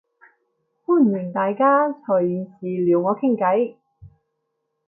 [0.83, 3.75] 歡迎大家隨時撩我傾計